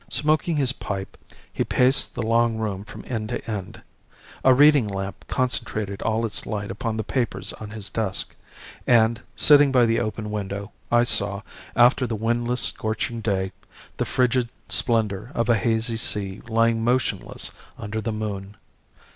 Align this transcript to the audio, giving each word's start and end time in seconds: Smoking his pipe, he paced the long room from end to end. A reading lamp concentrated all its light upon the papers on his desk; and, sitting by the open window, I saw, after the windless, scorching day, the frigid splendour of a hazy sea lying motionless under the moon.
Smoking 0.09 0.55
his 0.55 0.73
pipe, 0.73 1.15
he 1.53 1.63
paced 1.63 2.15
the 2.15 2.23
long 2.23 2.57
room 2.57 2.83
from 2.83 3.05
end 3.07 3.29
to 3.29 3.47
end. 3.47 3.83
A 4.43 4.51
reading 4.51 4.87
lamp 4.87 5.25
concentrated 5.27 6.01
all 6.01 6.25
its 6.25 6.47
light 6.47 6.71
upon 6.71 6.97
the 6.97 7.03
papers 7.03 7.53
on 7.53 7.69
his 7.69 7.87
desk; 7.87 8.35
and, 8.87 9.21
sitting 9.35 9.71
by 9.71 9.85
the 9.85 9.99
open 9.99 10.31
window, 10.31 10.71
I 10.91 11.03
saw, 11.03 11.43
after 11.75 12.07
the 12.07 12.15
windless, 12.15 12.61
scorching 12.61 13.21
day, 13.21 13.51
the 13.97 14.05
frigid 14.05 14.49
splendour 14.69 15.31
of 15.35 15.49
a 15.49 15.55
hazy 15.55 15.97
sea 15.97 16.41
lying 16.47 16.83
motionless 16.83 17.51
under 17.77 18.01
the 18.01 18.11
moon. 18.11 18.57